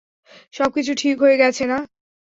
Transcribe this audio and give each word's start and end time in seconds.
সবকিছু 0.53 0.91
ঠিক 0.97 1.15
হয়ে 1.23 1.37
গেছে 1.37 1.63
না। 1.65 1.77